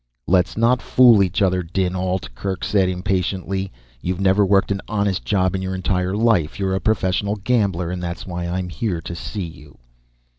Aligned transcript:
"Let's 0.25 0.57
not 0.57 0.81
fool 0.81 1.21
each 1.21 1.43
other, 1.43 1.61
dinAlt," 1.61 2.33
Kerk 2.33 2.63
said 2.63 2.89
impatiently. 2.89 3.71
"You've 4.01 4.19
never 4.19 4.43
worked 4.43 4.71
at 4.71 4.77
an 4.77 4.81
honest 4.87 5.23
job 5.25 5.53
in 5.53 5.61
your 5.61 5.75
entire 5.75 6.15
life. 6.17 6.57
You're 6.59 6.73
a 6.73 6.81
professional 6.81 7.35
gambler 7.35 7.91
and 7.91 8.01
that's 8.01 8.25
why 8.25 8.47
I'm 8.47 8.69
here 8.69 8.99
to 8.99 9.15
see 9.15 9.45
you." 9.45 9.77